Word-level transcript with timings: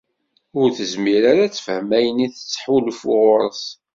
ur 0.59 0.67
tezmir 0.77 1.23
ara 1.31 1.43
ad 1.45 1.53
tefhem 1.53 1.89
ayen 1.97 2.23
i 2.25 2.27
tettḥulfu 2.33 3.11
ɣur-s. 3.21 3.63